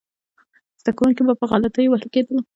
[0.81, 2.37] زده کوونکي به په غلطیو وهل کېدل.